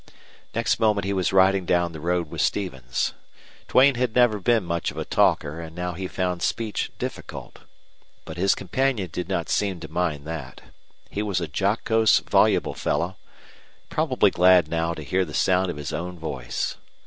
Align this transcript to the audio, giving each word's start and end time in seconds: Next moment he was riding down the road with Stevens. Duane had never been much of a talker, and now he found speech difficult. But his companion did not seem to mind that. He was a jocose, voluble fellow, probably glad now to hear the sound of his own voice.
Next 0.55 0.79
moment 0.79 1.05
he 1.05 1.13
was 1.13 1.31
riding 1.31 1.63
down 1.63 1.91
the 1.91 1.99
road 1.99 2.27
with 2.31 2.41
Stevens. 2.41 3.13
Duane 3.67 3.93
had 3.93 4.15
never 4.15 4.39
been 4.39 4.63
much 4.63 4.89
of 4.89 4.97
a 4.97 5.05
talker, 5.05 5.59
and 5.61 5.75
now 5.75 5.93
he 5.93 6.07
found 6.07 6.41
speech 6.41 6.91
difficult. 6.97 7.59
But 8.25 8.35
his 8.37 8.55
companion 8.55 9.09
did 9.11 9.29
not 9.29 9.47
seem 9.47 9.79
to 9.81 9.87
mind 9.87 10.25
that. 10.25 10.61
He 11.11 11.21
was 11.21 11.39
a 11.39 11.47
jocose, 11.47 12.17
voluble 12.17 12.73
fellow, 12.73 13.17
probably 13.89 14.31
glad 14.31 14.67
now 14.69 14.95
to 14.95 15.03
hear 15.03 15.23
the 15.23 15.35
sound 15.35 15.69
of 15.69 15.77
his 15.77 15.93
own 15.93 16.17
voice. 16.17 16.77